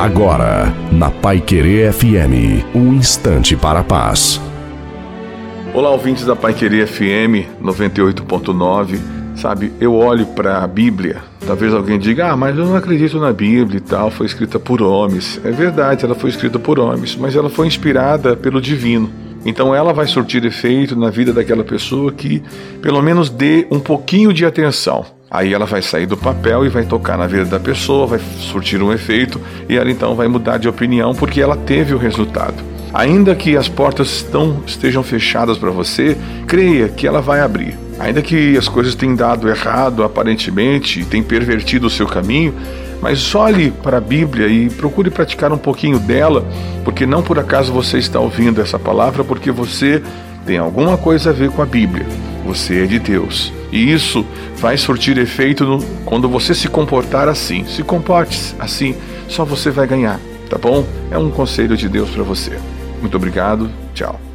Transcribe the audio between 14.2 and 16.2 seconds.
escrita por homens. É verdade, ela